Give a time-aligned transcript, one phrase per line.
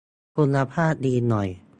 [0.37, 1.47] คุณภาพดีหน่อย